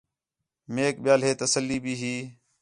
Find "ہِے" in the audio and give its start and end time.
1.25-1.31